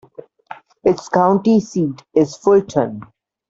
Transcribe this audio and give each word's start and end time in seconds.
Its 0.83 1.07
county 1.09 1.59
seat 1.59 2.01
is 2.15 2.35
Fulton. 2.35 3.03